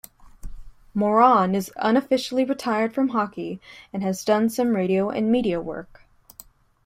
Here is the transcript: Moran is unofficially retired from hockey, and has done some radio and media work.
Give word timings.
Moran 0.95 1.53
is 1.53 1.69
unofficially 1.77 2.43
retired 2.43 2.91
from 2.91 3.09
hockey, 3.09 3.61
and 3.93 4.01
has 4.01 4.25
done 4.25 4.49
some 4.49 4.73
radio 4.75 5.11
and 5.11 5.31
media 5.31 5.61
work. 5.61 6.07